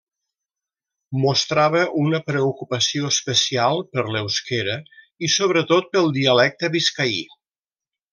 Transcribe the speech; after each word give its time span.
Mostrava 1.23 1.81
una 2.03 2.21
preocupació 2.29 3.11
especial 3.15 3.83
per 3.97 4.05
l'euskera 4.15 4.79
i 5.29 5.33
sobretot 5.35 5.93
pel 5.97 6.09
dialecte 6.17 6.73
biscaí. 6.79 7.21